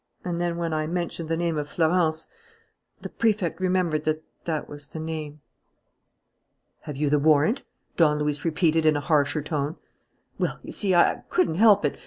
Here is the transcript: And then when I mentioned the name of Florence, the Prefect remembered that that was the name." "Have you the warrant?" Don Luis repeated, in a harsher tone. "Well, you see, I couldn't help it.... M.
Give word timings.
And 0.25 0.41
then 0.41 0.57
when 0.57 0.73
I 0.73 0.87
mentioned 0.87 1.29
the 1.29 1.37
name 1.37 1.59
of 1.59 1.69
Florence, 1.69 2.25
the 3.01 3.09
Prefect 3.09 3.61
remembered 3.61 4.03
that 4.05 4.23
that 4.45 4.67
was 4.67 4.87
the 4.87 4.99
name." 4.99 5.41
"Have 6.79 6.97
you 6.97 7.07
the 7.11 7.19
warrant?" 7.19 7.65
Don 7.97 8.17
Luis 8.17 8.43
repeated, 8.43 8.83
in 8.87 8.95
a 8.95 8.99
harsher 8.99 9.43
tone. 9.43 9.75
"Well, 10.39 10.57
you 10.63 10.71
see, 10.71 10.95
I 10.95 11.21
couldn't 11.29 11.53
help 11.53 11.85
it.... 11.85 11.93
M. 11.93 11.99